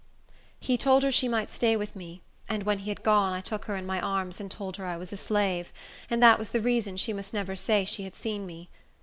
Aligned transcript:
He 0.59 0.77
told 0.79 1.03
her 1.03 1.11
she 1.11 1.27
might 1.27 1.47
stay 1.47 1.75
with 1.77 1.95
me; 1.95 2.23
and 2.49 2.63
when 2.63 2.79
he 2.79 2.89
had 2.89 3.03
gone, 3.03 3.33
I 3.33 3.39
took 3.41 3.65
her 3.65 3.75
in 3.75 3.85
my 3.85 4.01
arms 4.01 4.41
and 4.41 4.49
told 4.49 4.77
her 4.77 4.87
I 4.87 4.97
was 4.97 5.13
a 5.13 5.17
slave, 5.17 5.71
and 6.09 6.23
that 6.23 6.39
was 6.39 6.49
the 6.49 6.59
reason 6.59 6.97
she 6.97 7.13
must 7.13 7.35
never 7.35 7.55
say 7.55 7.85
she 7.85 8.01
had 8.01 8.15
seen 8.15 8.47
me. 8.47 8.67